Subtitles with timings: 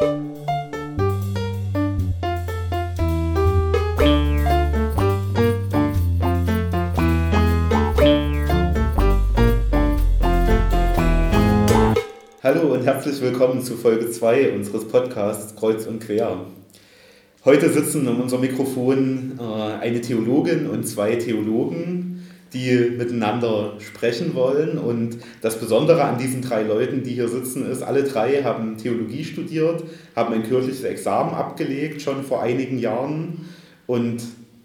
[0.00, 0.12] Hallo
[12.74, 16.42] und herzlich willkommen zu Folge 2 unseres Podcasts Kreuz und Quer.
[17.44, 21.97] Heute sitzen um unser Mikrofon äh, eine Theologin und zwei Theologen,
[22.52, 24.78] die miteinander sprechen wollen.
[24.78, 29.24] Und das Besondere an diesen drei Leuten, die hier sitzen, ist, alle drei haben Theologie
[29.24, 29.84] studiert,
[30.16, 33.48] haben ein kirchliches Examen abgelegt, schon vor einigen Jahren.
[33.86, 34.22] Und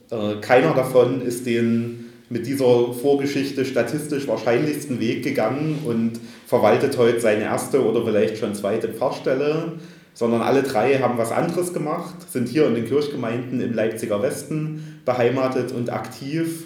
[0.09, 7.19] äh, keiner davon ist den mit dieser Vorgeschichte statistisch wahrscheinlichsten Weg gegangen und verwaltet heute
[7.19, 9.73] seine erste oder vielleicht schon zweite Pfarrstelle,
[10.13, 15.01] sondern alle drei haben was anderes gemacht, sind hier in den Kirchgemeinden im Leipziger Westen
[15.05, 16.65] beheimatet und aktiv.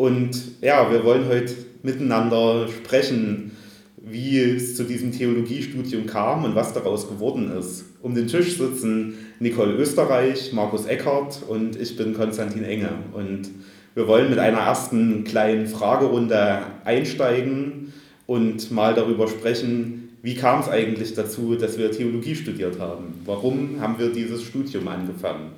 [0.00, 3.50] Und ja, wir wollen heute miteinander sprechen,
[3.98, 7.84] wie es zu diesem Theologiestudium kam und was daraus geworden ist.
[8.00, 12.88] Um den Tisch sitzen Nicole Österreich, Markus Eckert und ich bin Konstantin Enge.
[13.12, 13.50] Und
[13.94, 17.92] wir wollen mit einer ersten kleinen Fragerunde einsteigen
[18.26, 23.20] und mal darüber sprechen, wie kam es eigentlich dazu, dass wir Theologie studiert haben?
[23.26, 25.50] Warum haben wir dieses Studium angefangen?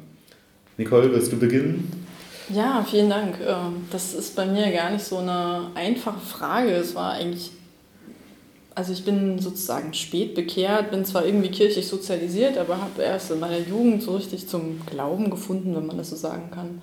[0.79, 2.02] Nicole, willst du beginnen?
[2.49, 3.39] Ja, vielen Dank.
[3.41, 6.73] Ähm, das ist bei mir gar nicht so eine einfache Frage.
[6.73, 7.53] Es war eigentlich,
[8.75, 13.41] also ich bin sozusagen spät bekehrt, bin zwar irgendwie kirchlich sozialisiert, aber habe erst in
[13.41, 16.83] meiner Jugend so richtig zum Glauben gefunden, wenn man das so sagen kann.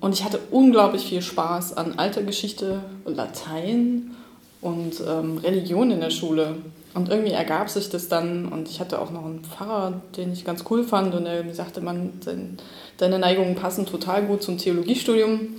[0.00, 4.16] Und ich hatte unglaublich viel Spaß an alter Geschichte, Latein
[4.60, 6.56] und ähm, Religion in der Schule.
[6.92, 10.44] Und irgendwie ergab sich das dann und ich hatte auch noch einen Pfarrer, den ich
[10.44, 12.12] ganz cool fand und er sagte, man,
[12.96, 15.54] deine Neigungen passen total gut zum Theologiestudium,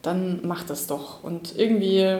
[0.00, 1.22] dann mach das doch.
[1.22, 2.16] Und irgendwie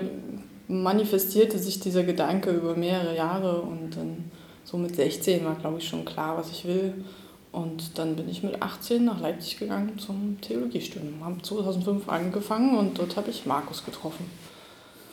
[0.69, 4.30] manifestierte sich dieser Gedanke über mehrere Jahre und dann
[4.64, 7.05] so mit 16 war, glaube ich, schon klar, was ich will.
[7.53, 11.25] Und dann bin ich mit 18 nach Leipzig gegangen zum Theologiestudium.
[11.25, 14.30] Habe 2005 angefangen und dort habe ich Markus getroffen.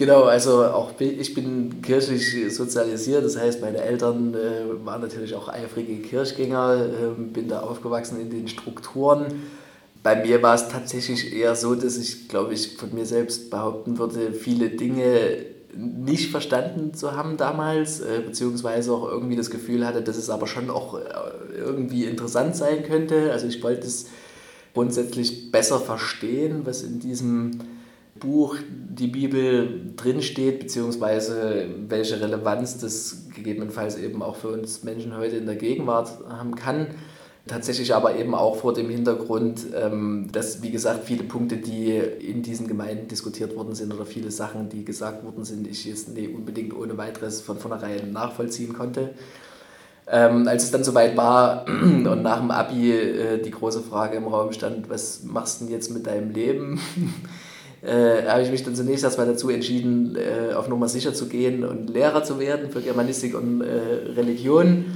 [0.00, 5.48] Genau, also auch ich bin kirchlich sozialisiert, das heißt, meine Eltern äh, waren natürlich auch
[5.48, 9.26] eifrige Kirchgänger, äh, bin da aufgewachsen in den Strukturen.
[10.02, 13.98] Bei mir war es tatsächlich eher so, dass ich, glaube ich, von mir selbst behaupten
[13.98, 15.44] würde, viele Dinge
[15.76, 20.46] nicht verstanden zu haben damals, äh, beziehungsweise auch irgendwie das Gefühl hatte, dass es aber
[20.46, 21.02] schon auch äh,
[21.54, 23.32] irgendwie interessant sein könnte.
[23.32, 24.06] Also ich wollte es
[24.72, 27.60] grundsätzlich besser verstehen, was in diesem
[28.20, 35.36] Buch, die Bibel drinsteht, beziehungsweise welche Relevanz das gegebenenfalls eben auch für uns Menschen heute
[35.36, 36.88] in der Gegenwart haben kann.
[37.46, 42.42] Tatsächlich aber eben auch vor dem Hintergrund, ähm, dass, wie gesagt, viele Punkte, die in
[42.42, 46.32] diesen Gemeinden diskutiert worden sind oder viele Sachen, die gesagt worden sind, ich jetzt nicht
[46.32, 49.14] unbedingt ohne weiteres von vornherein nachvollziehen konnte.
[50.06, 54.26] Ähm, als es dann soweit war und nach dem Abi äh, die große Frage im
[54.26, 56.78] Raum stand, was machst du denn jetzt mit deinem Leben?
[57.82, 61.64] äh, habe ich mich dann zunächst erstmal dazu entschieden, äh, auf Nummer sicher zu gehen
[61.64, 64.86] und Lehrer zu werden für Germanistik und äh, Religion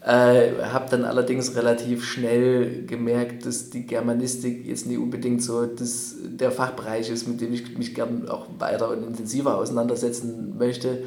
[0.00, 6.14] äh, habe dann allerdings relativ schnell gemerkt, dass die Germanistik jetzt nicht unbedingt so das,
[6.22, 11.04] der Fachbereich ist, mit dem ich mich gerne auch weiter und intensiver auseinandersetzen möchte.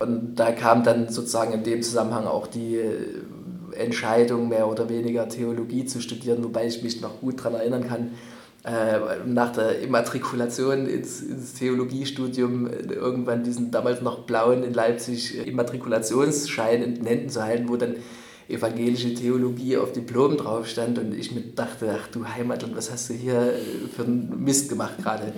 [0.00, 3.22] Und da kam dann sozusagen in dem Zusammenhang auch die äh,
[3.76, 8.10] Entscheidung, mehr oder weniger Theologie zu studieren, wobei ich mich noch gut daran erinnern kann,
[9.26, 16.94] nach der Immatrikulation ins, ins, Theologiestudium irgendwann diesen damals noch blauen in Leipzig Immatrikulationsschein in
[16.94, 17.96] den Händen zu halten, wo dann
[18.48, 23.10] evangelische Theologie auf Diplom drauf stand und ich mir dachte, ach du Heimatland, was hast
[23.10, 23.52] du hier
[23.96, 25.32] für einen Mist gemacht gerade?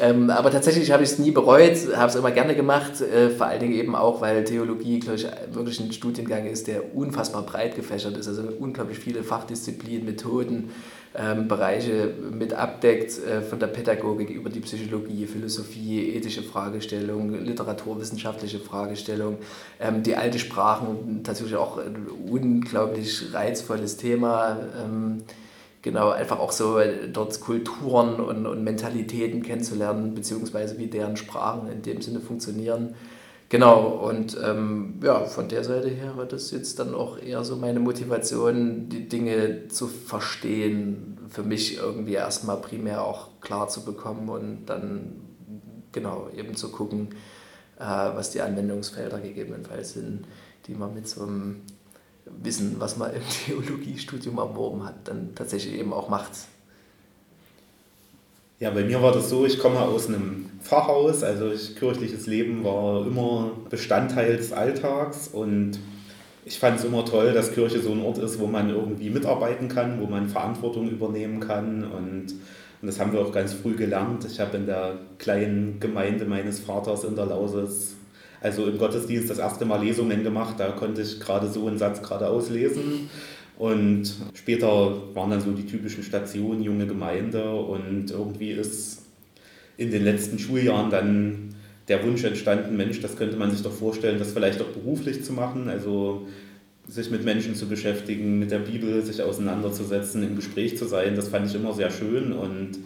[0.00, 3.46] Ähm, aber tatsächlich habe ich es nie bereut, habe es immer gerne gemacht, äh, vor
[3.46, 7.74] allen Dingen eben auch, weil Theologie, glaube ich, wirklich ein Studiengang ist, der unfassbar breit
[7.74, 10.70] gefächert ist, also unglaublich viele Fachdisziplinen, Methoden,
[11.16, 18.58] ähm, Bereiche mit abdeckt, äh, von der Pädagogik über die Psychologie, Philosophie, ethische Fragestellungen, literaturwissenschaftliche
[18.58, 19.38] Fragestellungen,
[19.80, 24.58] ähm, die alte Sprachen, natürlich auch ein unglaublich reizvolles Thema.
[24.84, 25.22] Ähm,
[25.82, 31.70] genau, einfach auch so äh, dort Kulturen und, und Mentalitäten kennenzulernen, beziehungsweise wie deren Sprachen
[31.70, 32.94] in dem Sinne funktionieren.
[33.50, 37.56] Genau, und ähm, ja, von der Seite her war das jetzt dann auch eher so
[37.56, 44.28] meine Motivation, die Dinge zu verstehen, für mich irgendwie erstmal primär auch klar zu bekommen
[44.28, 45.20] und dann
[45.92, 47.08] genau eben zu gucken,
[47.78, 50.26] äh, was die Anwendungsfelder gegebenenfalls sind,
[50.66, 51.62] die man mit so einem
[52.26, 56.32] Wissen, was man im Theologiestudium erworben hat, dann tatsächlich eben auch macht.
[58.60, 62.64] Ja, bei mir war das so, ich komme aus einem Pfarrhaus, also ich, kirchliches Leben
[62.64, 65.78] war immer Bestandteil des Alltags und
[66.44, 69.68] ich fand es immer toll, dass Kirche so ein Ort ist, wo man irgendwie mitarbeiten
[69.68, 72.34] kann, wo man Verantwortung übernehmen kann und
[72.80, 74.24] und das haben wir auch ganz früh gelernt.
[74.24, 77.96] Ich habe in der kleinen Gemeinde meines Vaters in der Lausis,
[78.40, 80.54] also im Gottesdienst, das erste Mal Lesungen gemacht.
[80.58, 83.10] Da konnte ich gerade so einen Satz gerade auslesen.
[83.58, 87.52] Und später waren dann so die typischen Stationen, junge Gemeinde.
[87.52, 89.02] Und irgendwie ist
[89.76, 91.54] in den letzten Schuljahren dann
[91.88, 95.32] der Wunsch entstanden, Mensch, das könnte man sich doch vorstellen, das vielleicht auch beruflich zu
[95.32, 95.68] machen.
[95.68, 96.26] Also
[96.88, 101.28] sich mit Menschen zu beschäftigen, mit der Bibel sich auseinanderzusetzen, im Gespräch zu sein, das
[101.28, 102.78] fand ich immer sehr schön und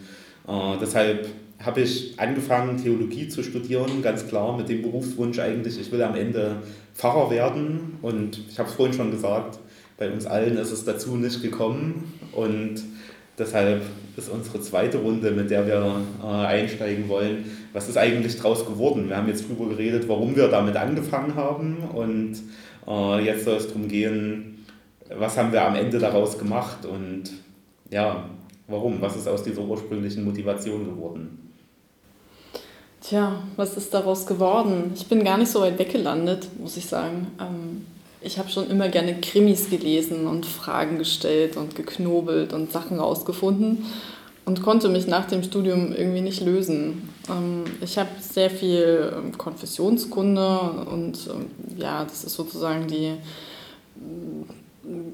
[0.47, 1.27] äh, deshalb
[1.59, 6.15] habe ich angefangen, Theologie zu studieren, ganz klar mit dem Berufswunsch eigentlich, ich will am
[6.15, 6.57] Ende
[6.93, 9.59] Pfarrer werden und ich habe es vorhin schon gesagt,
[10.03, 12.75] bei uns allen ist es dazu nicht gekommen und
[13.37, 13.81] deshalb
[14.17, 19.07] ist unsere zweite Runde, mit der wir äh, einsteigen wollen, was ist eigentlich daraus geworden?
[19.07, 22.35] Wir haben jetzt darüber geredet, warum wir damit angefangen haben und
[22.85, 24.65] äh, jetzt soll es darum gehen,
[25.17, 27.31] was haben wir am Ende daraus gemacht und
[27.89, 28.25] ja,
[28.67, 28.99] warum?
[28.99, 31.51] Was ist aus dieser ursprünglichen Motivation geworden?
[32.99, 34.91] Tja, was ist daraus geworden?
[34.95, 37.27] Ich bin gar nicht so weit weggelandet, muss ich sagen.
[37.39, 37.85] Ähm,
[38.23, 43.85] ich habe schon immer gerne Krimis gelesen und Fragen gestellt und geknobelt und Sachen rausgefunden
[44.45, 47.09] und konnte mich nach dem Studium irgendwie nicht lösen.
[47.29, 50.59] Ähm, ich habe sehr viel ähm, Konfessionskunde
[50.91, 53.13] und ähm, ja, das ist sozusagen die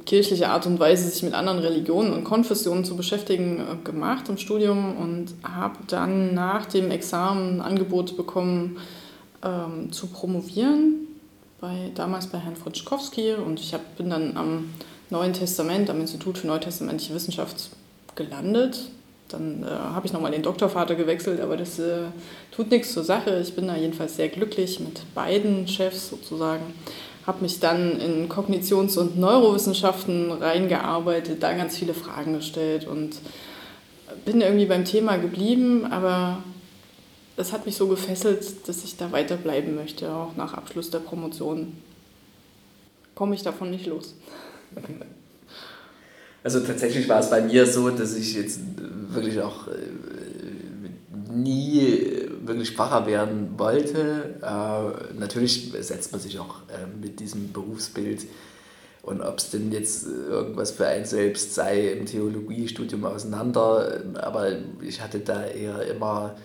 [0.05, 4.37] kirchliche Art und Weise, sich mit anderen Religionen und Konfessionen zu beschäftigen, äh, gemacht im
[4.37, 8.77] Studium und habe dann nach dem Examen ein Angebot bekommen,
[9.91, 11.07] zu promovieren,
[11.61, 14.73] bei, damals bei Herrn Fritschkowski und ich hab, bin dann am
[15.09, 17.69] Neuen Testament, am Institut für Neutestamentliche Wissenschaft
[18.15, 18.89] gelandet
[19.29, 22.03] dann äh, habe ich nochmal den Doktorvater gewechselt, aber das äh,
[22.51, 23.39] tut nichts zur Sache.
[23.41, 26.73] Ich bin da jedenfalls sehr glücklich mit beiden Chefs sozusagen.
[27.25, 33.17] Habe mich dann in Kognitions- und Neurowissenschaften reingearbeitet, da ganz viele Fragen gestellt und
[34.25, 36.39] bin irgendwie beim Thema geblieben, aber
[37.39, 41.71] das hat mich so gefesselt, dass ich da weiterbleiben möchte, auch nach Abschluss der Promotion.
[43.15, 44.15] Komme ich davon nicht los.
[46.41, 48.61] Also tatsächlich war es bei mir so, dass ich jetzt
[49.09, 54.35] wirklich auch äh, nie wirklich Pfarrer werden wollte.
[54.41, 58.25] Äh, natürlich setzt man sich auch äh, mit diesem Berufsbild
[59.01, 64.01] und ob es denn jetzt irgendwas für einen selbst sei im Theologiestudium auseinander.
[64.15, 64.47] Aber
[64.81, 66.37] ich hatte da eher immer,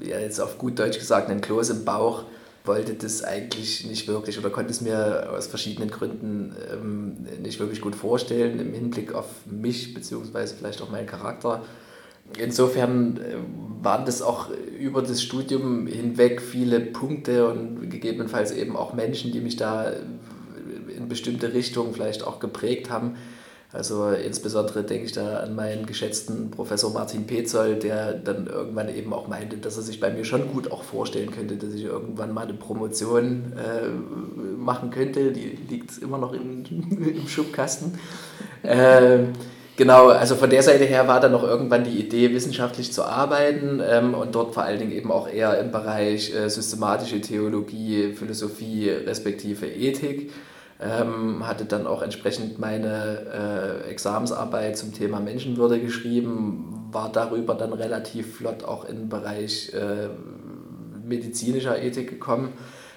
[0.00, 2.24] ja, jetzt auf gut Deutsch gesagt, einen Kloß im Bauch
[2.64, 7.80] wollte das eigentlich nicht wirklich oder konnte es mir aus verschiedenen Gründen ähm, nicht wirklich
[7.80, 11.62] gut vorstellen im Hinblick auf mich beziehungsweise vielleicht auch meinen Charakter.
[12.36, 13.36] Insofern äh,
[13.82, 19.40] waren das auch über das Studium hinweg viele Punkte und gegebenenfalls eben auch Menschen, die
[19.40, 19.92] mich da
[20.94, 23.16] in bestimmte Richtungen vielleicht auch geprägt haben,
[23.70, 29.12] also insbesondere denke ich da an meinen geschätzten Professor Martin Petzold, der dann irgendwann eben
[29.12, 32.32] auch meinte, dass er sich bei mir schon gut auch vorstellen könnte, dass ich irgendwann
[32.32, 33.88] mal eine Promotion äh,
[34.56, 35.32] machen könnte.
[35.32, 36.64] Die liegt immer noch in,
[37.14, 37.98] im Schubkasten.
[38.62, 39.18] Äh,
[39.76, 43.82] genau, also von der Seite her war dann noch irgendwann die Idee, wissenschaftlich zu arbeiten
[43.86, 48.88] ähm, und dort vor allen Dingen eben auch eher im Bereich äh, systematische Theologie, Philosophie
[48.88, 50.30] respektive Ethik.
[50.80, 57.72] Ähm, hatte dann auch entsprechend meine äh, Examensarbeit zum Thema Menschenwürde geschrieben, war darüber dann
[57.72, 60.08] relativ flott auch in den Bereich äh,
[61.04, 62.52] medizinischer Ethik gekommen,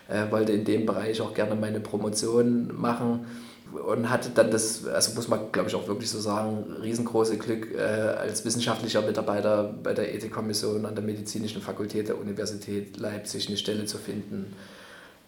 [0.10, 3.26] äh, wollte in dem Bereich auch gerne meine Promotion machen
[3.72, 7.74] und hatte dann das, also muss man glaube ich auch wirklich so sagen, riesengroße Glück,
[7.74, 13.58] äh, als wissenschaftlicher Mitarbeiter bei der Ethikkommission an der Medizinischen Fakultät der Universität Leipzig eine
[13.58, 14.54] Stelle zu finden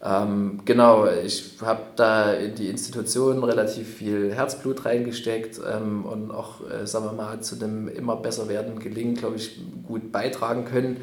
[0.04, 6.60] ähm, genau, ich habe da in die Institution relativ viel Herzblut reingesteckt ähm, und auch,
[6.70, 10.98] äh, sagen wir mal, zu dem immer besser werden gelingen, glaube ich, gut beitragen können.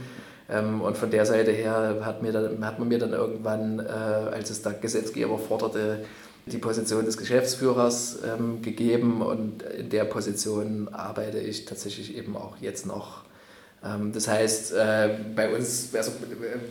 [0.48, 3.84] Ähm, und von der Seite her hat, mir dann, hat man mir dann irgendwann, äh,
[3.90, 6.06] als es der Gesetzgeber forderte,
[6.46, 12.58] die Position des Geschäftsführers ähm, gegeben und in der Position arbeite ich tatsächlich eben auch
[12.62, 13.24] jetzt noch
[14.14, 16.12] das heißt, äh, bei uns, also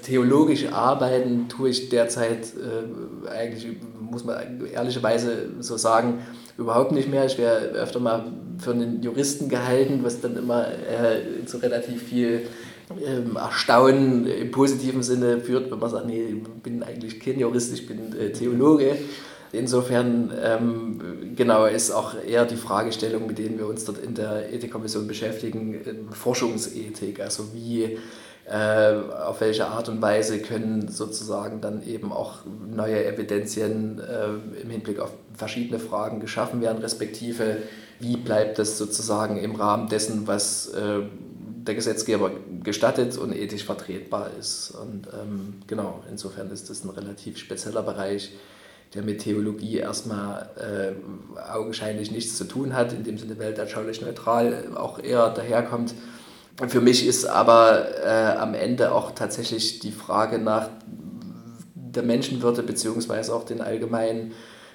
[0.03, 3.67] theologisch arbeiten tue ich derzeit äh, eigentlich,
[4.01, 6.21] muss man ehrlicherweise so sagen,
[6.57, 7.27] überhaupt nicht mehr.
[7.27, 8.27] Ich wäre öfter mal
[8.59, 12.47] für einen Juristen gehalten, was dann immer äh, zu relativ viel
[13.05, 17.73] ähm, Erstaunen im positiven Sinne führt, wenn man sagt, nee, ich bin eigentlich kein Jurist,
[17.73, 18.97] ich bin Theologe.
[19.53, 24.53] Insofern ähm, genau ist auch eher die Fragestellung, mit denen wir uns dort in der
[24.53, 27.21] Ethikkommission beschäftigen, Forschungsethik.
[27.21, 27.99] Also wie
[28.51, 28.95] äh,
[29.27, 32.39] auf welche Art und Weise können sozusagen dann eben auch
[32.69, 37.59] neue Evidenzien äh, im Hinblick auf verschiedene Fragen geschaffen werden, respektive
[38.01, 41.01] wie bleibt das sozusagen im Rahmen dessen, was äh,
[41.67, 44.71] der Gesetzgeber gestattet und ethisch vertretbar ist.
[44.73, 48.33] Und ähm, genau, insofern ist das ein relativ spezieller Bereich,
[48.95, 54.73] der mit Theologie erstmal äh, augenscheinlich nichts zu tun hat, in dem Sinne weltanschaulich neutral
[54.75, 55.95] auch eher daherkommt.
[56.69, 60.69] Für mich ist aber äh, am Ende auch tatsächlich die Frage nach
[61.75, 64.33] der Menschenwürde beziehungsweise auch den allgemeinen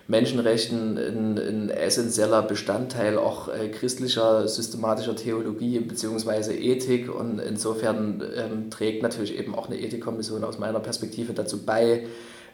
[0.07, 6.53] Menschenrechten ein, ein essentieller Bestandteil auch äh, christlicher systematischer Theologie bzw.
[6.53, 11.84] Ethik und insofern ähm, trägt natürlich eben auch eine Ethikkommission aus meiner Perspektive dazu bei,
[11.84, 12.05] äh,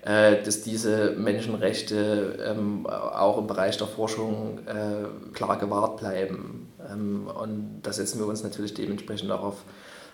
[0.03, 6.71] dass diese Menschenrechte ähm, auch im Bereich der Forschung äh, klar gewahrt bleiben.
[6.91, 9.63] Ähm, und da setzen wir uns natürlich dementsprechend auch auf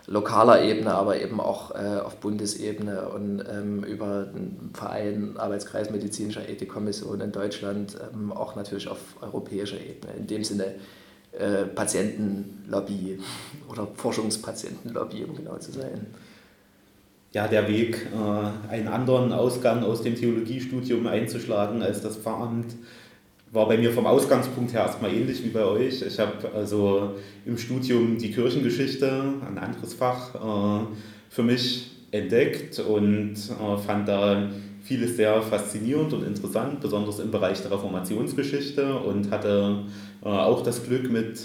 [0.07, 6.47] lokaler Ebene, aber eben auch äh, auf Bundesebene und ähm, über den Verein Arbeitskreis medizinischer
[6.47, 10.13] Ethikkommission in Deutschland ähm, auch natürlich auf europäischer Ebene.
[10.17, 10.75] In dem Sinne
[11.33, 13.19] äh, Patientenlobby
[13.69, 16.07] oder Forschungspatientenlobby, um genau zu sein.
[17.37, 22.73] Ja, der Weg, äh, einen anderen Ausgang aus dem Theologiestudium einzuschlagen als das Pfarramt,
[23.51, 26.01] war bei mir vom Ausgangspunkt her erstmal ähnlich wie bei euch.
[26.01, 27.11] Ich habe also
[27.45, 30.85] im Studium die Kirchengeschichte, ein anderes Fach, äh,
[31.29, 34.49] für mich entdeckt und äh, fand da
[34.87, 39.83] vieles sehr faszinierend und interessant, besonders im Bereich der Reformationsgeschichte und hatte
[40.23, 41.39] äh, auch das Glück, mit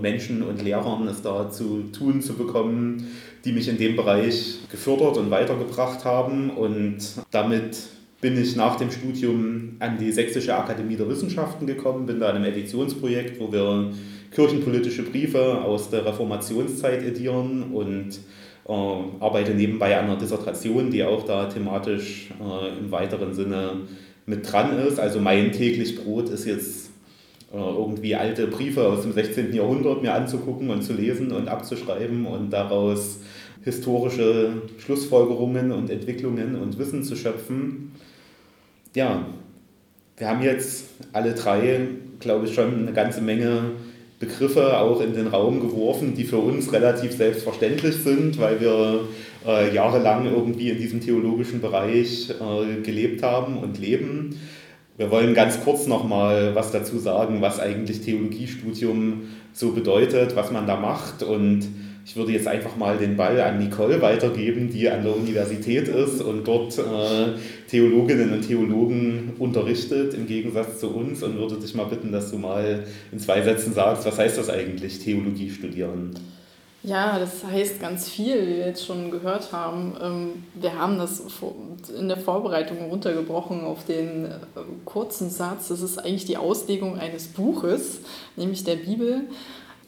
[0.00, 3.08] Menschen und Lehrern es da zu tun zu bekommen,
[3.44, 6.50] die mich in dem Bereich gefördert und weitergebracht haben.
[6.50, 6.98] Und
[7.30, 7.76] damit
[8.20, 12.36] bin ich nach dem Studium an die Sächsische Akademie der Wissenschaften gekommen, bin da in
[12.36, 13.90] einem Editionsprojekt, wo wir
[14.32, 18.18] kirchenpolitische Briefe aus der Reformationszeit edieren und
[18.68, 23.80] äh, arbeite nebenbei an einer Dissertation, die auch da thematisch äh, im weiteren Sinne
[24.26, 25.00] mit dran ist.
[25.00, 26.90] Also mein täglich Brot ist jetzt
[27.52, 29.52] äh, irgendwie alte Briefe aus dem 16.
[29.52, 33.20] Jahrhundert mir anzugucken und zu lesen und abzuschreiben und daraus
[33.64, 37.92] historische Schlussfolgerungen und Entwicklungen und Wissen zu schöpfen
[38.94, 39.24] ja,
[40.16, 41.80] wir haben jetzt alle drei,
[42.18, 43.72] glaube ich, schon eine ganze Menge
[44.18, 49.00] Begriffe auch in den Raum geworfen, die für uns relativ selbstverständlich sind, weil wir
[49.46, 54.40] äh, jahrelang irgendwie in diesem theologischen Bereich äh, gelebt haben und leben.
[54.96, 60.66] Wir wollen ganz kurz nochmal was dazu sagen, was eigentlich Theologiestudium so bedeutet, was man
[60.66, 61.68] da macht und
[62.08, 66.22] ich würde jetzt einfach mal den Ball an Nicole weitergeben, die an der Universität ist
[66.22, 67.34] und dort äh,
[67.68, 72.38] Theologinnen und Theologen unterrichtet, im Gegensatz zu uns, und würde dich mal bitten, dass du
[72.38, 76.18] mal in zwei Sätzen sagst, was heißt das eigentlich, Theologie studieren?
[76.82, 79.94] Ja, das heißt ganz viel, wie wir jetzt schon gehört haben.
[80.00, 81.22] Ähm, wir haben das
[81.94, 84.28] in der Vorbereitung runtergebrochen auf den äh,
[84.86, 85.68] kurzen Satz.
[85.68, 88.00] Das ist eigentlich die Auslegung eines Buches,
[88.34, 89.24] nämlich der Bibel.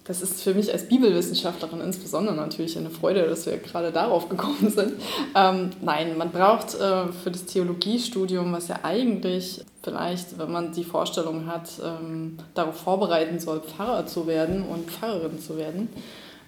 [0.05, 4.71] Das ist für mich als Bibelwissenschaftlerin insbesondere natürlich eine Freude, dass wir gerade darauf gekommen
[4.71, 4.95] sind.
[5.35, 10.85] Ähm, nein, man braucht äh, für das Theologiestudium, was ja eigentlich vielleicht, wenn man die
[10.85, 15.89] Vorstellung hat, ähm, darauf vorbereiten soll, Pfarrer zu werden und Pfarrerin zu werden,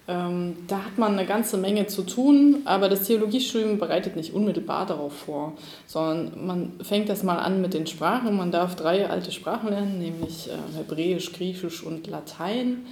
[0.05, 4.85] ähm, da hat man eine ganze Menge zu tun, aber das Theologiestudium bereitet nicht unmittelbar
[4.85, 5.53] darauf vor,
[5.87, 8.35] sondern man fängt das mal an mit den Sprachen.
[8.35, 12.85] Man darf drei alte Sprachen lernen, nämlich äh, Hebräisch, Griechisch und Latein.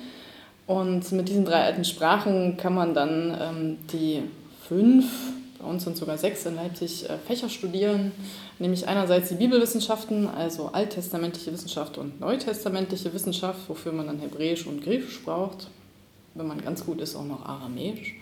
[0.71, 4.23] Und mit diesen drei alten Sprachen kann man dann ähm, die
[4.69, 5.05] fünf,
[5.59, 8.13] bei uns sind sogar sechs in Leipzig, äh, Fächer studieren.
[8.57, 14.81] Nämlich einerseits die Bibelwissenschaften, also alttestamentliche Wissenschaft und neutestamentliche Wissenschaft, wofür man dann Hebräisch und
[14.81, 15.67] Griechisch braucht.
[16.35, 18.15] Wenn man ganz gut ist, auch noch Aramäisch.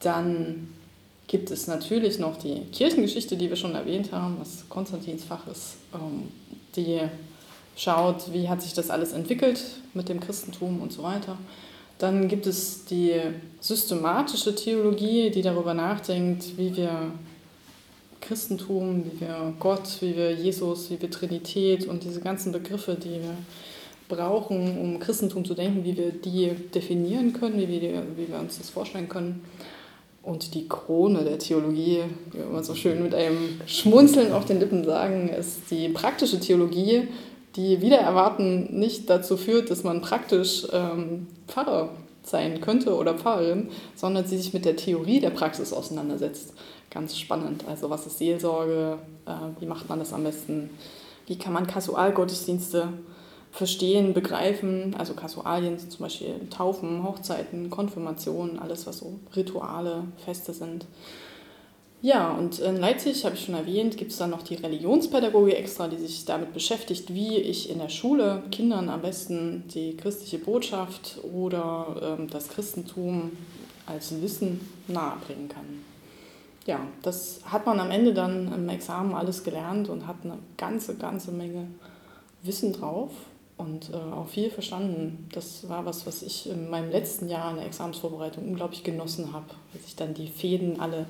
[0.00, 0.68] Dann
[1.26, 5.74] gibt es natürlich noch die Kirchengeschichte, die wir schon erwähnt haben, was Konstantins Fach ist,
[5.92, 6.28] ähm,
[6.76, 7.02] die
[7.76, 9.62] schaut, wie hat sich das alles entwickelt
[9.94, 11.36] mit dem Christentum und so weiter.
[11.98, 13.14] Dann gibt es die
[13.60, 17.12] systematische Theologie, die darüber nachdenkt, wie wir
[18.20, 23.20] Christentum, wie wir Gott, wie wir Jesus, wie wir Trinität und diese ganzen Begriffe, die
[23.22, 23.36] wir
[24.08, 28.58] brauchen, um Christentum zu denken, wie wir die definieren können, wie wir, wie wir uns
[28.58, 29.42] das vorstellen können.
[30.22, 32.02] Und die Krone der Theologie,
[32.32, 36.40] wie wir immer so schön mit einem Schmunzeln auf den Lippen sagen, ist die praktische
[36.40, 37.08] Theologie,
[37.56, 41.90] die wieder erwarten nicht dazu führt, dass man praktisch ähm, Pfarrer
[42.22, 46.54] sein könnte oder Pfarrerin, sondern sie sich mit der Theorie der Praxis auseinandersetzt.
[46.90, 47.64] Ganz spannend.
[47.68, 48.98] Also was ist Seelsorge?
[49.26, 50.70] Äh, wie macht man das am besten?
[51.26, 52.88] Wie kann man Kasualgottesdienste
[53.56, 54.94] verstehen, begreifen.
[54.98, 60.86] Also Kasualien sind zum Beispiel Taufen, Hochzeiten, Konfirmationen, alles was so Rituale, Feste sind.
[62.06, 65.88] Ja, und in Leipzig, habe ich schon erwähnt, gibt es dann noch die Religionspädagogik extra,
[65.88, 71.18] die sich damit beschäftigt, wie ich in der Schule Kindern am besten die christliche Botschaft
[71.24, 73.32] oder ähm, das Christentum
[73.86, 75.64] als Wissen nahebringen kann.
[76.64, 80.94] Ja, das hat man am Ende dann im Examen alles gelernt und hat eine ganze,
[80.94, 81.66] ganze Menge
[82.44, 83.10] Wissen drauf
[83.56, 85.26] und äh, auch viel verstanden.
[85.32, 89.46] Das war was, was ich in meinem letzten Jahr in der Examensvorbereitung unglaublich genossen habe,
[89.74, 91.06] als ich dann die Fäden alle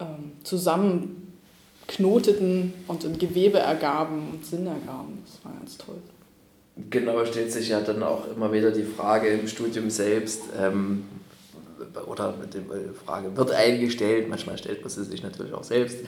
[0.00, 5.22] ähm, zusammenknoteten und in Gewebe ergaben und Sinn ergaben.
[5.24, 5.96] Das war ganz toll.
[6.90, 11.04] Genau, stellt sich ja dann auch immer wieder die Frage im Studium selbst, ähm,
[12.06, 12.62] oder mit der
[13.04, 15.98] Frage wird eingestellt, manchmal stellt man sie sich natürlich auch selbst,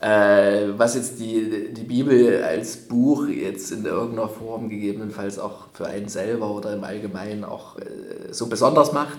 [0.00, 5.86] äh, was jetzt die, die Bibel als Buch jetzt in irgendeiner Form gegebenenfalls auch für
[5.86, 9.18] einen selber oder im Allgemeinen auch äh, so besonders macht.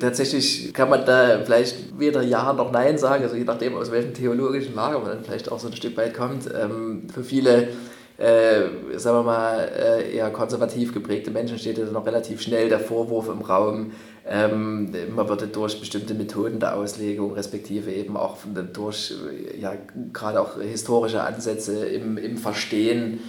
[0.00, 4.12] Tatsächlich kann man da vielleicht weder Ja noch Nein sagen, also je nachdem, aus welchem
[4.12, 6.48] theologischen Lager man dann vielleicht auch so ein Stück weit kommt.
[6.52, 7.68] Ähm, für viele,
[8.16, 8.62] äh,
[8.96, 13.28] sagen wir mal, äh, eher konservativ geprägte Menschen steht ja noch relativ schnell der Vorwurf
[13.28, 13.92] im Raum,
[14.30, 18.36] ähm, man würde durch bestimmte Methoden der Auslegung, respektive eben auch
[18.74, 19.14] durch
[19.58, 19.72] ja,
[20.12, 23.20] gerade auch historische Ansätze im, im Verstehen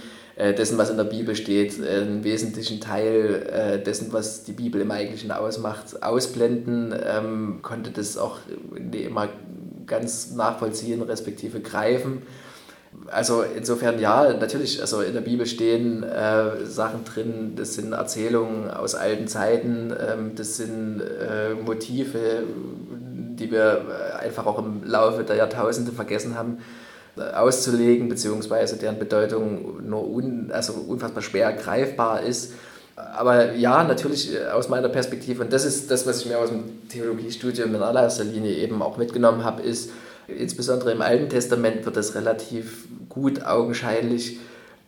[0.54, 4.80] dessen, was in der Bibel steht, äh, einen wesentlichen Teil äh, dessen, was die Bibel
[4.80, 8.38] im Eigentlichen ausmacht, ausblenden, ähm, konnte das auch
[8.92, 9.28] immer
[9.86, 12.22] ganz nachvollziehen, respektive greifen.
[13.08, 18.70] Also insofern ja, natürlich, also in der Bibel stehen äh, Sachen drin, das sind Erzählungen
[18.70, 22.44] aus alten Zeiten, ähm, das sind äh, Motive,
[23.38, 26.58] die wir einfach auch im Laufe der Jahrtausende vergessen haben
[27.34, 32.52] auszulegen, beziehungsweise deren Bedeutung nur un, also unfassbar schwer greifbar ist.
[32.96, 36.50] Aber ja, natürlich äh, aus meiner Perspektive, und das ist das, was ich mir aus
[36.50, 39.90] dem Theologiestudium in allererster Linie eben auch mitgenommen habe, ist,
[40.28, 44.38] insbesondere im Alten Testament wird das relativ gut augenscheinlich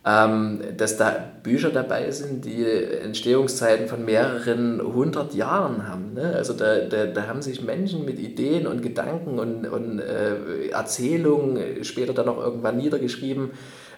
[0.05, 6.13] ähm, dass da Bücher dabei sind, die Entstehungszeiten von mehreren hundert Jahren haben.
[6.13, 6.33] Ne?
[6.35, 11.83] Also da, da, da haben sich Menschen mit Ideen und Gedanken und, und äh, Erzählungen,
[11.85, 13.51] später dann auch irgendwann niedergeschrieben,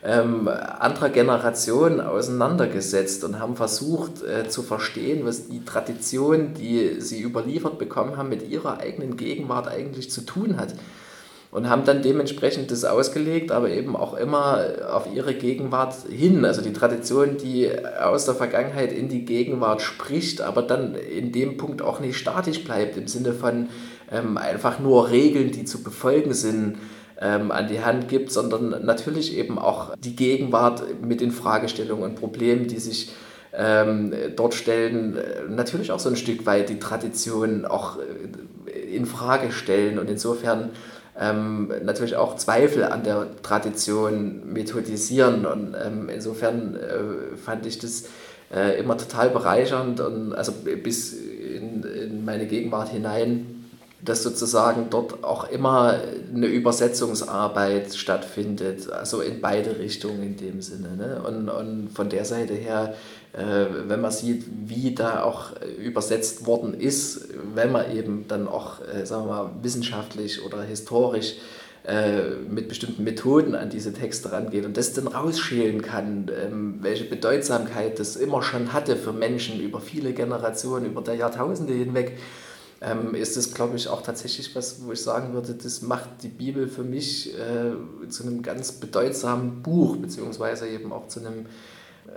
[0.04, 7.22] ähm, anderer Generationen auseinandergesetzt und haben versucht äh, zu verstehen, was die Tradition, die sie
[7.22, 10.76] überliefert bekommen haben, mit ihrer eigenen Gegenwart eigentlich zu tun hat
[11.56, 14.60] und haben dann dementsprechend das ausgelegt, aber eben auch immer
[14.92, 16.44] auf ihre Gegenwart hin.
[16.44, 21.56] Also die Tradition, die aus der Vergangenheit in die Gegenwart spricht, aber dann in dem
[21.56, 23.70] Punkt auch nicht statisch bleibt, im Sinne von
[24.12, 26.76] ähm, einfach nur Regeln, die zu befolgen sind,
[27.22, 32.16] ähm, an die Hand gibt, sondern natürlich eben auch die Gegenwart mit den Fragestellungen und
[32.16, 33.14] Problemen, die sich
[33.58, 39.54] ähm, dort stellen, natürlich auch so ein Stück weit die Tradition auch äh, in Frage
[39.54, 40.72] stellen und insofern
[41.20, 45.46] ähm, natürlich auch Zweifel an der Tradition methodisieren.
[45.46, 48.06] Und ähm, insofern äh, fand ich das
[48.54, 53.56] äh, immer total bereichernd und also bis in, in meine Gegenwart hinein
[54.06, 56.00] dass sozusagen dort auch immer
[56.34, 60.96] eine Übersetzungsarbeit stattfindet, also in beide Richtungen in dem Sinne.
[60.96, 61.22] Ne?
[61.26, 62.96] Und, und von der Seite her,
[63.38, 65.52] wenn man sieht, wie da auch
[65.84, 71.36] übersetzt worden ist, wenn man eben dann auch, äh, sagen wir mal, wissenschaftlich oder historisch
[71.86, 77.04] äh, mit bestimmten Methoden an diese Texte rangeht und das dann rausschälen kann, ähm, welche
[77.04, 82.14] Bedeutsamkeit das immer schon hatte für Menschen über viele Generationen, über der Jahrtausende hinweg
[82.82, 86.28] ähm, ist es, glaube ich, auch tatsächlich was, wo ich sagen würde, das macht die
[86.28, 91.46] Bibel für mich äh, zu einem ganz bedeutsamen Buch, beziehungsweise eben auch zu einem,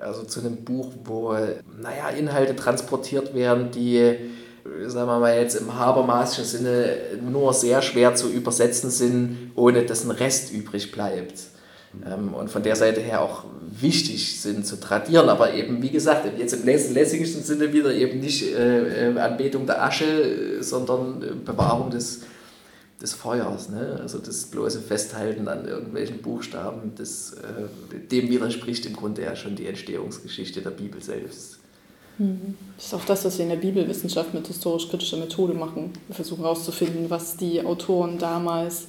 [0.01, 4.17] also zu einem Buch, wo, naja, Inhalte transportiert werden, die,
[4.87, 10.05] sagen wir mal jetzt im Habermaßischen Sinne, nur sehr schwer zu übersetzen sind, ohne dass
[10.05, 11.35] ein Rest übrig bleibt.
[12.07, 13.45] Ähm, und von der Seite her auch
[13.81, 18.55] wichtig sind zu tradieren, aber eben, wie gesagt, jetzt im lässigsten Sinne wieder eben nicht
[18.55, 22.23] äh, äh, Anbetung der Asche, sondern äh, Bewahrung des,
[23.01, 23.99] des Feuers, ne?
[24.01, 29.55] also das bloße Festhalten an irgendwelchen Buchstaben, das, äh, dem widerspricht im Grunde ja schon
[29.55, 31.59] die Entstehungsgeschichte der Bibel selbst.
[32.19, 32.57] Mhm.
[32.77, 35.93] Das ist auch das, was wir in der Bibelwissenschaft mit historisch-kritischer Methode machen.
[36.09, 38.89] Wir versuchen herauszufinden, was die Autoren damals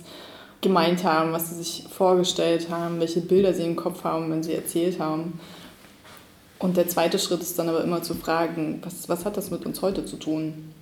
[0.62, 4.54] gemeint haben, was sie sich vorgestellt haben, welche Bilder sie im Kopf haben, wenn sie
[4.54, 5.40] erzählt haben.
[6.58, 9.66] Und der zweite Schritt ist dann aber immer zu fragen, was, was hat das mit
[9.66, 10.74] uns heute zu tun?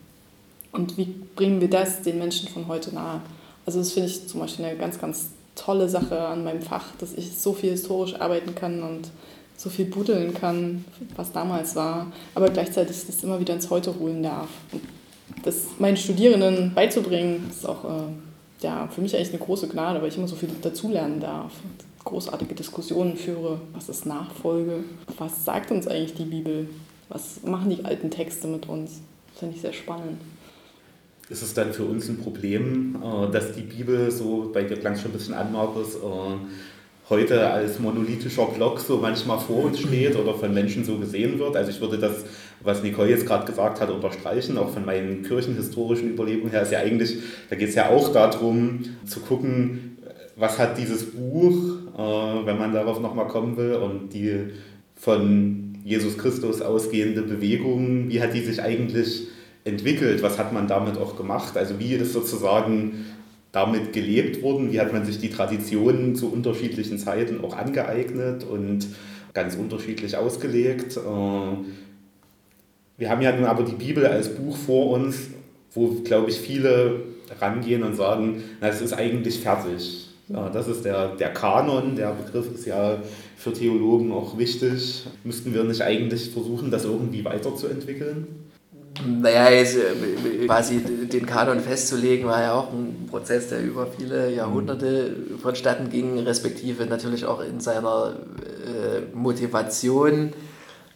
[0.78, 3.22] Und wie bringen wir das den Menschen von heute nahe?
[3.66, 7.14] Also das finde ich zum Beispiel eine ganz, ganz tolle Sache an meinem Fach, dass
[7.14, 9.10] ich so viel historisch arbeiten kann und
[9.58, 10.86] so viel buddeln kann,
[11.16, 14.50] was damals war, aber gleichzeitig das immer wieder ins Heute holen darf.
[14.72, 14.84] Und
[15.44, 20.10] das meinen Studierenden beizubringen, ist auch äh, ja, für mich eigentlich eine große Gnade, weil
[20.10, 21.54] ich immer so viel dazulernen darf.
[22.04, 23.60] Großartige Diskussionen führe.
[23.74, 24.84] Was ist Nachfolge?
[25.18, 26.70] Was sagt uns eigentlich die Bibel?
[27.10, 29.02] Was machen die alten Texte mit uns?
[29.32, 30.20] Das finde ich sehr spannend.
[31.30, 34.94] Ist es dann für uns ein Problem, äh, dass die Bibel so, bei dir klang
[34.94, 36.00] es schon ein bisschen an, Markus, äh,
[37.10, 41.56] heute als monolithischer Block so manchmal vor uns steht oder von Menschen so gesehen wird.
[41.56, 42.24] Also ich würde das,
[42.62, 46.80] was Nicole jetzt gerade gesagt hat, unterstreichen, auch von meinen kirchenhistorischen Überlegungen her, ist ja
[46.80, 47.18] eigentlich,
[47.50, 49.98] da geht es ja auch darum zu gucken,
[50.38, 51.56] was hat dieses Buch,
[51.98, 54.52] äh, wenn man darauf nochmal kommen will, und die
[54.96, 59.28] von Jesus Christus ausgehende Bewegung, wie hat die sich eigentlich
[59.68, 63.06] entwickelt, was hat man damit auch gemacht, also wie ist sozusagen
[63.52, 68.88] damit gelebt wurden, wie hat man sich die Traditionen zu unterschiedlichen Zeiten auch angeeignet und
[69.34, 70.98] ganz unterschiedlich ausgelegt.
[70.98, 71.00] Äh,
[72.98, 75.30] wir haben ja nun aber die Bibel als Buch vor uns,
[75.74, 77.02] wo, glaube ich, viele
[77.40, 80.08] rangehen und sagen, na, es ist eigentlich fertig.
[80.30, 82.98] Das ist der, der Kanon, der Begriff ist ja
[83.38, 85.06] für Theologen auch wichtig.
[85.24, 88.47] Müssten wir nicht eigentlich versuchen, das irgendwie weiterzuentwickeln?
[89.06, 89.66] Naja, äh,
[90.46, 96.18] quasi den Kanon festzulegen, war ja auch ein Prozess, der über viele Jahrhunderte vonstatten ging,
[96.20, 98.16] respektive natürlich auch in seiner
[98.66, 100.34] äh, Motivation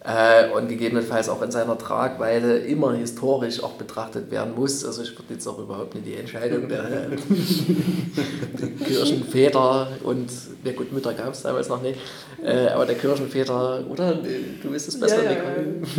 [0.04, 4.84] äh, und gegebenenfalls auch in seiner Tragweite immer historisch auch betrachtet werden muss.
[4.84, 6.84] Also ich würde jetzt auch überhaupt nicht die Entscheidung der,
[8.60, 10.32] der Kirchenväter und,
[10.64, 12.00] ja gut, Mütter gab es damals noch nicht,
[12.44, 14.18] äh, aber der Kirchenväter, oder?
[14.64, 15.38] Du wirst es besser ja, ja.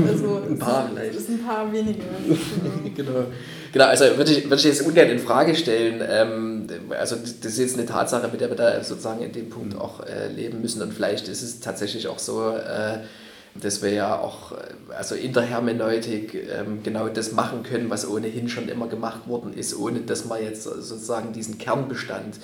[0.09, 1.15] Also ein paar vielleicht.
[1.15, 2.01] Es sind ein paar wenige.
[2.97, 3.27] genau.
[3.73, 6.03] Genau, also würde ich, würde ich jetzt ungern in Frage stellen.
[6.07, 9.79] Ähm, also das ist jetzt eine Tatsache, mit der wir da sozusagen in dem Punkt
[9.79, 10.83] auch äh, leben müssen.
[10.83, 12.99] Und vielleicht ist es tatsächlich auch so, äh,
[13.55, 14.57] dass wir ja auch äh,
[14.97, 19.53] also in der Hermeneutik ähm, genau das machen können, was ohnehin schon immer gemacht worden
[19.53, 22.39] ist, ohne dass man jetzt sozusagen diesen Kernbestand,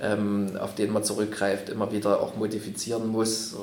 [0.00, 3.54] ähm, auf den man zurückgreift, immer wieder auch modifizieren muss.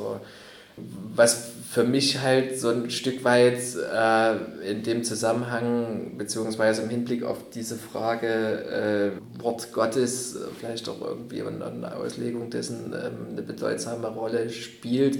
[1.15, 7.23] Was für mich halt so ein Stück weit äh, in dem Zusammenhang, beziehungsweise im Hinblick
[7.23, 14.07] auf diese Frage äh, Wort Gottes, vielleicht auch irgendwie eine Auslegung dessen ähm, eine bedeutsame
[14.07, 15.19] Rolle spielt,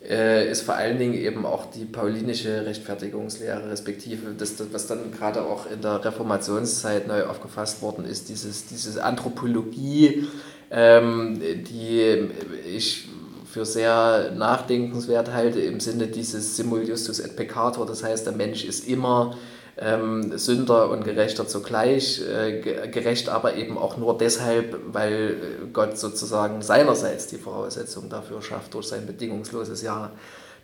[0.00, 5.68] ist vor allen Dingen eben auch die paulinische Rechtfertigungslehre, respektive das, was dann gerade auch
[5.70, 10.28] in der Reformationszeit neu aufgefasst worden ist, dieses, diese Anthropologie,
[10.70, 12.30] ähm, die
[12.64, 13.08] ich
[13.50, 18.64] für sehr nachdenkenswert halte im Sinne dieses Simul Justus et Peccator, das heißt, der Mensch
[18.64, 19.36] ist immer
[19.80, 25.36] ähm, Sünder und Gerechter zugleich, äh, gerecht aber eben auch nur deshalb, weil
[25.72, 30.12] Gott sozusagen seinerseits die Voraussetzung dafür schafft, durch sein bedingungsloses Ja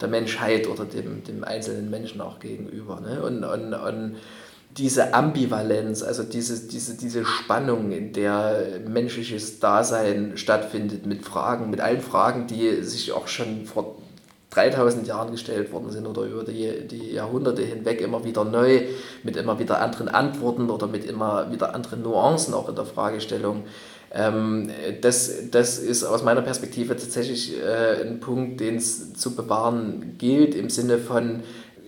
[0.01, 3.01] der Menschheit oder dem, dem einzelnen Menschen auch gegenüber.
[3.01, 3.23] Ne?
[3.23, 4.17] Und, und, und
[4.77, 11.81] diese Ambivalenz, also diese, diese, diese Spannung, in der menschliches Dasein stattfindet, mit Fragen, mit
[11.81, 13.94] allen Fragen, die sich auch schon vor
[14.55, 18.83] 3000 Jahren gestellt worden sind oder über die, die Jahrhunderte hinweg immer wieder neu,
[19.23, 23.65] mit immer wieder anderen Antworten oder mit immer wieder anderen Nuancen auch in der Fragestellung.
[24.13, 30.15] Ähm, das, das ist aus meiner Perspektive tatsächlich äh, ein Punkt, den es zu bewahren
[30.19, 31.43] gilt, im Sinne von,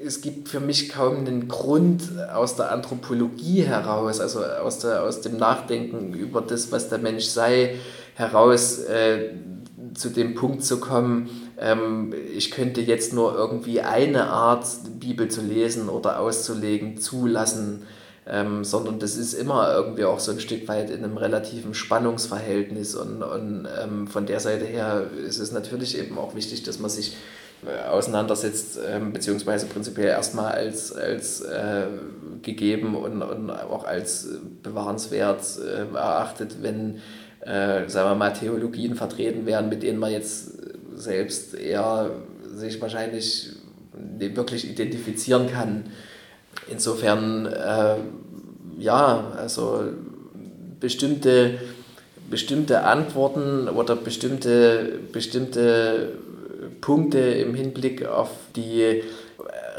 [0.05, 2.02] es gibt für mich kaum einen Grund
[2.35, 7.26] aus der Anthropologie heraus, also aus, der, aus dem Nachdenken über das, was der Mensch
[7.26, 7.76] sei,
[8.14, 9.31] heraus äh,
[9.96, 11.28] zu dem Punkt zu kommen,
[11.59, 14.66] ähm, ich könnte jetzt nur irgendwie eine Art
[15.00, 17.82] Bibel zu lesen oder auszulegen zulassen,
[18.28, 22.94] ähm, sondern das ist immer irgendwie auch so ein Stück weit in einem relativen Spannungsverhältnis
[22.94, 26.90] und, und ähm, von der Seite her ist es natürlich eben auch wichtig, dass man
[26.90, 27.16] sich
[27.64, 31.87] äh, auseinandersetzt, ähm, beziehungsweise prinzipiell erstmal als, als äh,
[32.42, 34.28] gegeben und, und auch als
[34.62, 37.00] bewahrenswert äh, erachtet, wenn,
[37.46, 40.52] äh, sagen wir mal, Theologien vertreten werden, mit denen man jetzt
[40.96, 42.11] selbst eher
[42.54, 43.50] sich wahrscheinlich
[44.18, 45.85] wirklich identifizieren kann.
[46.70, 47.96] Insofern, äh,
[48.78, 49.85] ja, also
[50.80, 51.59] bestimmte,
[52.28, 56.12] bestimmte Antworten oder bestimmte, bestimmte
[56.80, 59.02] Punkte im Hinblick auf die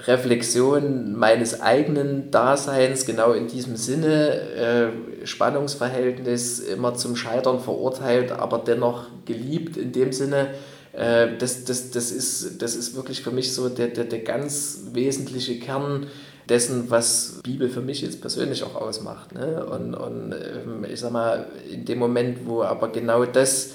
[0.06, 8.60] Reflexion meines eigenen Daseins, genau in diesem Sinne, äh, Spannungsverhältnis immer zum Scheitern verurteilt, aber
[8.60, 10.50] dennoch geliebt in dem Sinne,
[10.94, 14.84] äh, das, das, das, ist, das ist wirklich für mich so der, der, der ganz
[14.94, 16.08] wesentliche Kern
[16.48, 19.34] dessen, was Bibel für mich jetzt persönlich auch ausmacht.
[19.34, 19.66] Ne?
[19.66, 23.72] Und, und ähm, ich sag mal, in dem Moment, wo aber genau das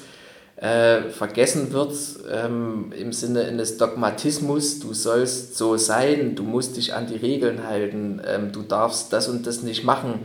[0.63, 1.93] äh, vergessen wird
[2.31, 7.67] ähm, im Sinne eines Dogmatismus, du sollst so sein, du musst dich an die Regeln
[7.67, 10.21] halten, ähm, du darfst das und das nicht machen,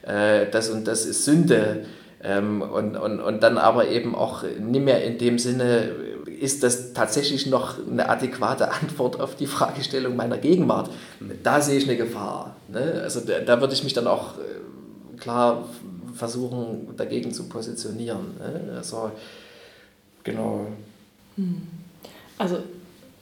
[0.00, 1.84] äh, das und das ist Sünde.
[2.24, 5.90] Ähm, und, und, und dann aber eben auch nicht mehr in dem Sinne,
[6.40, 10.88] ist das tatsächlich noch eine adäquate Antwort auf die Fragestellung meiner Gegenwart?
[11.42, 12.56] Da sehe ich eine Gefahr.
[12.68, 13.00] Ne?
[13.02, 15.68] Also da, da würde ich mich dann auch äh, klar
[16.14, 18.38] versuchen, dagegen zu positionieren.
[18.38, 18.72] Ne?
[18.76, 19.10] Also
[20.24, 20.66] genau.
[21.36, 21.62] Hm.
[22.38, 22.58] Also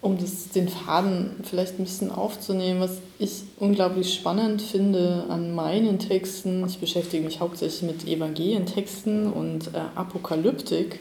[0.02, 5.98] um das, den Faden vielleicht ein bisschen aufzunehmen, was ich unglaublich spannend finde an meinen
[5.98, 11.00] Texten, ich beschäftige mich hauptsächlich mit Evangelientexten und äh, Apokalyptik,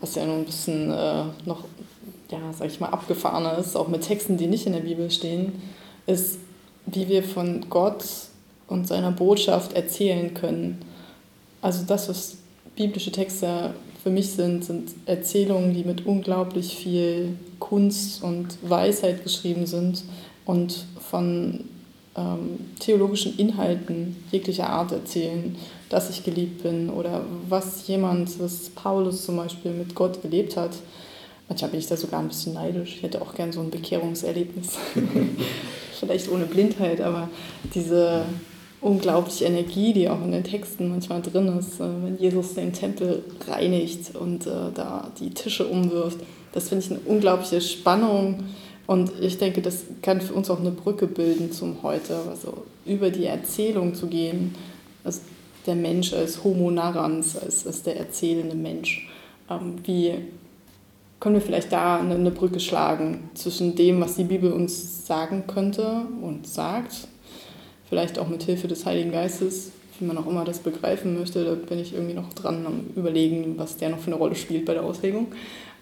[0.00, 1.64] was ja nun ein bisschen äh, noch,
[2.30, 5.54] ja, sag ich mal, abgefahrener ist, auch mit Texten, die nicht in der Bibel stehen,
[6.06, 6.38] ist,
[6.84, 8.04] wie wir von Gott
[8.68, 10.82] und seiner Botschaft erzählen können.
[11.62, 12.36] Also das, was
[12.76, 13.74] biblische Texte
[14.06, 20.04] für mich sind, sind Erzählungen, die mit unglaublich viel Kunst und Weisheit geschrieben sind
[20.44, 21.64] und von
[22.16, 25.56] ähm, theologischen Inhalten jeglicher Art erzählen,
[25.88, 30.76] dass ich geliebt bin oder was jemand, was Paulus zum Beispiel mit Gott erlebt hat.
[31.48, 32.94] Manchmal bin ich da sogar ein bisschen neidisch.
[32.98, 34.78] Ich hätte auch gern so ein Bekehrungserlebnis.
[35.98, 37.28] Vielleicht ohne Blindheit, aber
[37.74, 38.24] diese
[38.86, 43.24] unglaubliche Energie, die auch in den Texten manchmal drin ist, äh, wenn Jesus den Tempel
[43.48, 46.18] reinigt und äh, da die Tische umwirft.
[46.52, 48.44] Das finde ich eine unglaubliche Spannung
[48.86, 53.10] und ich denke, das kann für uns auch eine Brücke bilden zum Heute, also über
[53.10, 54.54] die Erzählung zu gehen,
[55.02, 55.20] also
[55.66, 59.08] der Mensch als Homo narrans, als, als der erzählende Mensch.
[59.50, 60.14] Ähm, wie
[61.18, 65.44] können wir vielleicht da eine, eine Brücke schlagen zwischen dem, was die Bibel uns sagen
[65.48, 67.08] könnte und sagt
[67.88, 71.44] vielleicht auch mit Hilfe des Heiligen Geistes, wie man auch immer das begreifen möchte.
[71.44, 74.64] Da bin ich irgendwie noch dran am Überlegen, was der noch für eine Rolle spielt
[74.64, 75.28] bei der Auslegung.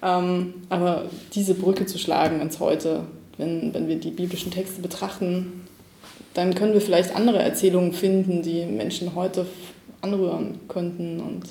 [0.02, 3.04] Ähm, aber diese Brücke zu schlagen ins Heute,
[3.38, 5.64] wenn, wenn wir die biblischen Texte betrachten,
[6.34, 9.46] dann können wir vielleicht andere Erzählungen finden, die Menschen heute
[10.00, 11.44] anrühren könnten und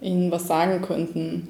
[0.00, 1.48] ihnen was sagen könnten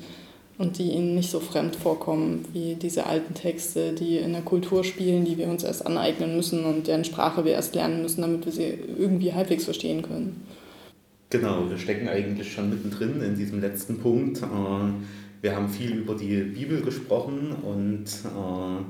[0.59, 4.83] und die ihnen nicht so fremd vorkommen wie diese alten Texte, die in der Kultur
[4.83, 8.45] spielen, die wir uns erst aneignen müssen und deren Sprache wir erst lernen müssen, damit
[8.45, 10.43] wir sie irgendwie halbwegs verstehen können.
[11.31, 14.43] Genau, wir stecken eigentlich schon mittendrin in diesem letzten Punkt.
[14.43, 14.47] Äh,
[15.43, 18.83] wir haben viel über die Bibel gesprochen und äh,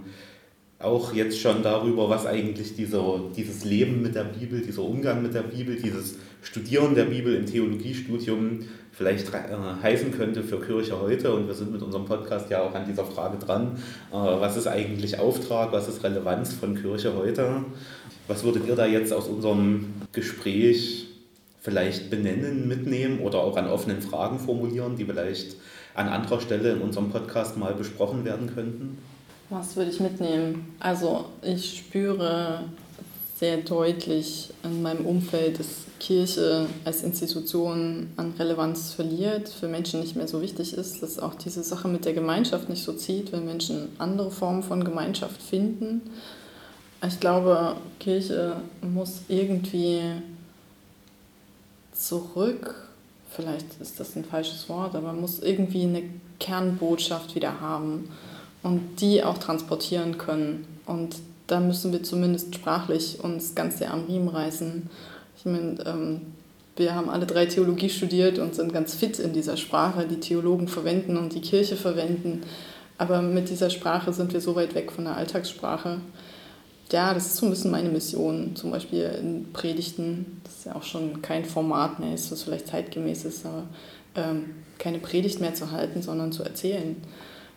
[0.80, 5.34] auch jetzt schon darüber, was eigentlich dieser, dieses Leben mit der Bibel, dieser Umgang mit
[5.34, 8.60] der Bibel, dieses Studieren der Bibel im Theologiestudium
[8.92, 9.38] vielleicht äh,
[9.82, 11.34] heißen könnte für Kirche heute.
[11.34, 13.76] Und wir sind mit unserem Podcast ja auch an dieser Frage dran.
[14.12, 15.72] Äh, was ist eigentlich Auftrag?
[15.72, 17.64] Was ist Relevanz von Kirche heute?
[18.28, 21.06] Was würdet ihr da jetzt aus unserem Gespräch
[21.60, 25.56] vielleicht benennen, mitnehmen oder auch an offenen Fragen formulieren, die vielleicht
[25.94, 28.98] an anderer Stelle in unserem Podcast mal besprochen werden könnten?
[29.50, 30.74] Was würde ich mitnehmen?
[30.78, 32.64] Also ich spüre
[33.38, 40.16] sehr deutlich in meinem Umfeld, dass Kirche als Institution an Relevanz verliert, für Menschen nicht
[40.16, 43.46] mehr so wichtig ist, dass auch diese Sache mit der Gemeinschaft nicht so zieht, wenn
[43.46, 46.02] Menschen andere Formen von Gemeinschaft finden.
[47.06, 50.00] Ich glaube, Kirche muss irgendwie
[51.92, 52.74] zurück,
[53.30, 56.02] vielleicht ist das ein falsches Wort, aber muss irgendwie eine
[56.38, 58.10] Kernbotschaft wieder haben
[58.62, 60.66] und die auch transportieren können.
[60.86, 61.16] Und
[61.46, 64.88] da müssen wir zumindest sprachlich uns ganz sehr am Riemen reißen.
[65.36, 66.20] Ich meine, ähm,
[66.76, 70.68] wir haben alle drei Theologie studiert und sind ganz fit in dieser Sprache, die Theologen
[70.68, 72.42] verwenden und die Kirche verwenden.
[72.98, 76.00] Aber mit dieser Sprache sind wir so weit weg von der Alltagssprache.
[76.90, 78.56] Ja, das ist so ein bisschen meine Mission.
[78.56, 82.68] Zum Beispiel in Predigten, das ist ja auch schon kein Format mehr, ist was vielleicht
[82.68, 83.64] zeitgemäß ist, aber
[84.14, 84.46] ähm,
[84.78, 86.96] keine Predigt mehr zu halten, sondern zu erzählen.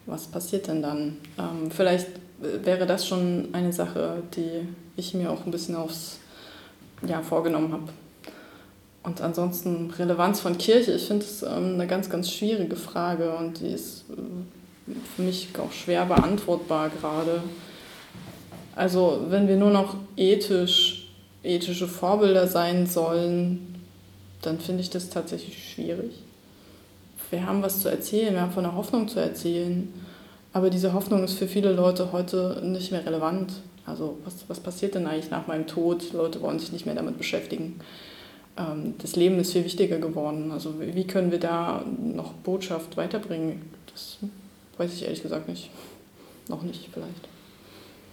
[0.06, 1.18] Was passiert denn dann?
[1.38, 2.08] Ähm, vielleicht
[2.40, 6.20] wäre das schon eine Sache, die ich mir auch ein bisschen aufs
[7.08, 7.90] ja, vorgenommen habe.
[9.04, 13.60] Und ansonsten Relevanz von Kirche, ich finde es ähm, eine ganz, ganz schwierige Frage und
[13.60, 17.42] die ist äh, für mich auch schwer beantwortbar gerade.
[18.76, 21.08] Also wenn wir nur noch ethisch,
[21.44, 23.86] ethische Vorbilder sein sollen,
[24.44, 26.12] dann finde ich das tatsächlich schwierig.
[27.32, 29.92] Wir haben was zu erzählen, wir haben von der Hoffnung zu erzählen.
[30.54, 33.54] Aber diese Hoffnung ist für viele Leute heute nicht mehr relevant.
[33.86, 36.14] Also was, was passiert denn eigentlich nach meinem Tod?
[36.14, 37.80] Leute wollen sich nicht mehr damit beschäftigen.
[38.58, 40.52] Ähm, das Leben ist viel wichtiger geworden.
[40.52, 43.62] Also wie können wir da noch Botschaft weiterbringen?
[43.92, 44.18] Das
[44.78, 45.70] weiß ich ehrlich gesagt nicht.
[46.50, 47.30] Noch nicht vielleicht.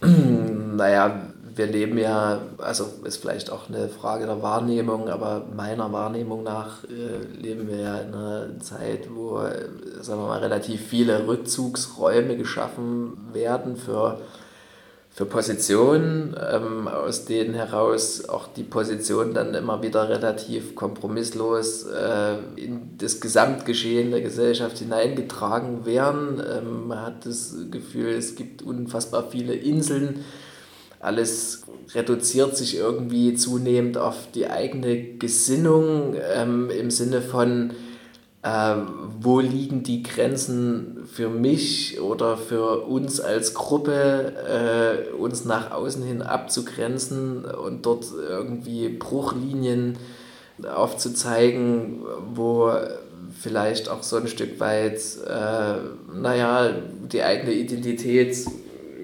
[0.79, 6.45] Naja, wir leben ja, also ist vielleicht auch eine Frage der Wahrnehmung, aber meiner Wahrnehmung
[6.45, 9.41] nach äh, leben wir ja in einer Zeit, wo,
[10.01, 14.21] sagen wir mal, relativ viele Rückzugsräume geschaffen werden für
[15.19, 22.37] für Positionen, ähm, aus denen heraus auch die Positionen dann immer wieder relativ kompromisslos äh,
[22.55, 26.41] in das Gesamtgeschehen der Gesellschaft hineingetragen werden.
[26.41, 30.25] Ähm, man hat das Gefühl, es gibt unfassbar viele Inseln.
[31.01, 37.73] Alles reduziert sich irgendwie zunehmend auf die eigene Gesinnung ähm, im Sinne von,
[38.43, 38.75] äh,
[39.21, 46.03] wo liegen die Grenzen für mich oder für uns als Gruppe, äh, uns nach außen
[46.03, 49.99] hin abzugrenzen und dort irgendwie Bruchlinien
[50.63, 52.01] aufzuzeigen,
[52.35, 52.73] wo
[53.41, 55.75] vielleicht auch so ein Stück weit, äh,
[56.15, 56.71] naja,
[57.13, 58.37] die eigene Identität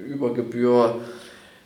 [0.06, 0.96] über Gebühr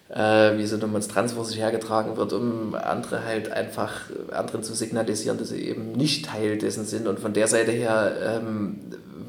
[0.09, 3.93] äh, wie so eine Monstranz vor sich hergetragen wird, um andere halt einfach
[4.31, 7.07] anderen zu signalisieren, dass sie eben nicht Teil dessen sind.
[7.07, 8.79] Und von der Seite her ähm,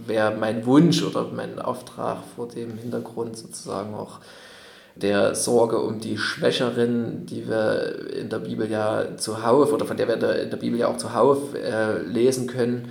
[0.06, 4.20] wäre mein Wunsch oder mein Auftrag vor dem Hintergrund sozusagen auch
[4.96, 10.08] der Sorge um die Schwächeren, die wir in der Bibel ja zuhauf oder von der
[10.08, 12.90] wir in der Bibel ja auch zuhauf äh, lesen können,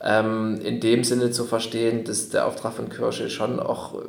[0.00, 4.00] ähm, in dem Sinne zu verstehen, dass der Auftrag von Kirche schon auch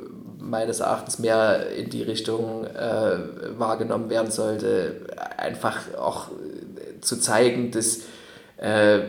[0.44, 3.18] meines Erachtens mehr in die Richtung äh,
[3.58, 6.28] wahrgenommen werden sollte, einfach auch
[7.02, 8.02] zu zeigen, dass
[8.58, 9.00] äh,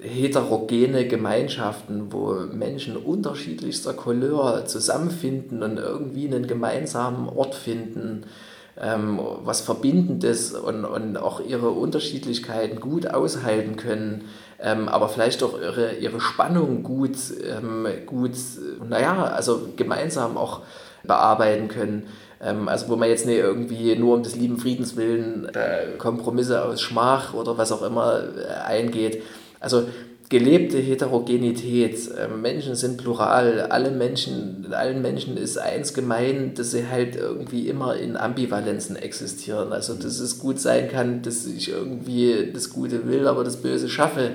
[0.00, 8.24] heterogene Gemeinschaften, wo Menschen unterschiedlichster Couleur zusammenfinden und irgendwie einen gemeinsamen Ort finden,
[8.80, 14.24] ähm, was Verbindendes und, und auch ihre Unterschiedlichkeiten gut aushalten können,
[14.64, 18.32] ähm, aber vielleicht auch ihre, ihre Spannung gut, ähm, gut,
[18.88, 20.62] naja, also gemeinsam auch
[21.02, 22.06] bearbeiten können.
[22.40, 26.64] Ähm, also wo man jetzt nicht irgendwie nur um des lieben Friedens willen äh, Kompromisse
[26.64, 29.22] aus Schmach oder was auch immer äh, eingeht.
[29.60, 29.84] Also
[30.28, 31.96] gelebte Heterogenität.
[32.18, 37.68] Ähm, Menschen sind plural, alle Menschen, allen Menschen ist eins gemein, dass sie halt irgendwie
[37.68, 39.72] immer in Ambivalenzen existieren.
[39.72, 43.88] Also dass es gut sein kann, dass ich irgendwie das Gute will, aber das Böse
[43.88, 44.32] schaffe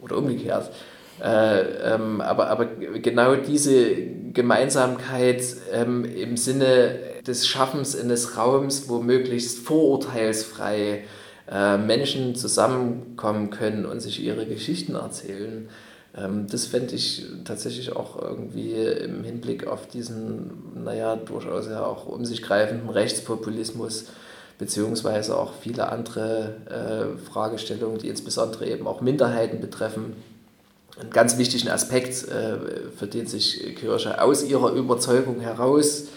[0.00, 0.70] oder umgekehrt.
[1.22, 3.96] Äh, ähm, aber, aber genau diese
[4.32, 11.04] Gemeinsamkeit ähm, im Sinne des Schaffens eines Raums, wo möglichst vorurteilsfrei
[11.50, 15.68] äh, Menschen zusammenkommen können und sich ihre Geschichten erzählen.
[16.16, 22.06] Ähm, das fände ich tatsächlich auch irgendwie im Hinblick auf diesen, naja, durchaus ja auch
[22.06, 24.06] um sich greifenden Rechtspopulismus
[24.58, 30.16] beziehungsweise auch viele andere äh, Fragestellungen, die insbesondere eben auch Minderheiten betreffen,
[31.00, 32.56] einen ganz wichtigen Aspekt, äh,
[32.96, 36.08] für den sich Kirche aus ihrer Überzeugung heraus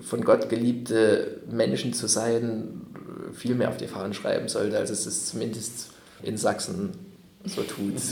[0.00, 2.82] von Gott geliebte Menschen zu sein,
[3.32, 5.90] viel mehr auf die Fahnen schreiben sollte, als es es zumindest
[6.22, 6.90] in Sachsen
[7.44, 7.94] so tut.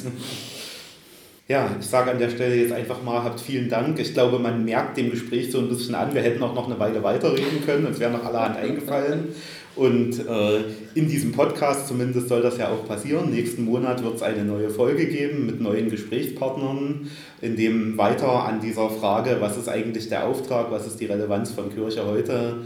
[1.49, 4.01] Ja, ich sage an der Stelle jetzt einfach mal, habt vielen Dank.
[4.01, 6.13] Ich glaube, man merkt dem Gespräch so ein bisschen an.
[6.13, 9.29] Wir hätten auch noch eine Weile weiterreden können, uns wäre noch allerhand eingefallen.
[9.77, 13.31] Und äh, in diesem Podcast zumindest soll das ja auch passieren.
[13.31, 17.11] Nächsten Monat wird es eine neue Folge geben mit neuen Gesprächspartnern,
[17.43, 21.53] in dem weiter an dieser Frage, was ist eigentlich der Auftrag, was ist die Relevanz
[21.53, 22.57] von Kirche heute,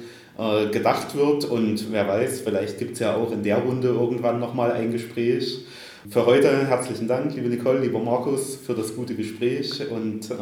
[0.40, 1.44] äh, gedacht wird.
[1.44, 5.66] Und wer weiß, vielleicht gibt es ja auch in der Runde irgendwann nochmal ein Gespräch.
[6.09, 10.35] Für heute herzlichen Dank, liebe Nicole, lieber Markus, für das gute Gespräch und äh,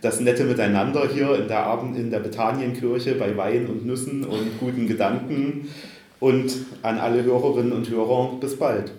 [0.00, 4.58] das nette Miteinander hier in der Abend in der Betanienkirche bei Wein und Nüssen und
[4.58, 5.68] guten Gedanken.
[6.20, 8.92] Und an alle Hörerinnen und Hörer, bis bald.